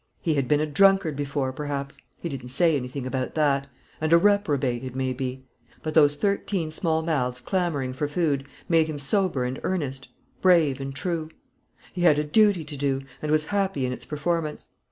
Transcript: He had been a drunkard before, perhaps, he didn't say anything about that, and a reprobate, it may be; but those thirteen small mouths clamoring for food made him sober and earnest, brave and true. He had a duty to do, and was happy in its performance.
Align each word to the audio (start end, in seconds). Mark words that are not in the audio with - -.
He 0.19 0.33
had 0.33 0.47
been 0.47 0.59
a 0.59 0.65
drunkard 0.65 1.15
before, 1.15 1.53
perhaps, 1.53 1.99
he 2.17 2.27
didn't 2.27 2.47
say 2.47 2.75
anything 2.75 3.05
about 3.05 3.35
that, 3.35 3.67
and 4.01 4.11
a 4.11 4.17
reprobate, 4.17 4.83
it 4.83 4.95
may 4.95 5.13
be; 5.13 5.45
but 5.83 5.93
those 5.93 6.15
thirteen 6.15 6.71
small 6.71 7.03
mouths 7.03 7.39
clamoring 7.39 7.93
for 7.93 8.07
food 8.07 8.47
made 8.67 8.87
him 8.87 8.97
sober 8.97 9.45
and 9.45 9.59
earnest, 9.61 10.07
brave 10.41 10.81
and 10.81 10.95
true. 10.95 11.29
He 11.93 12.01
had 12.01 12.17
a 12.17 12.23
duty 12.23 12.63
to 12.65 12.75
do, 12.75 13.03
and 13.21 13.31
was 13.31 13.43
happy 13.53 13.85
in 13.85 13.93
its 13.93 14.07
performance. 14.07 14.69